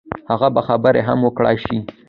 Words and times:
هغه 0.29 0.47
به 0.55 0.61
خبرې 0.67 1.01
هم 1.07 1.19
وکړای 1.23 1.55
شي. 1.65 1.77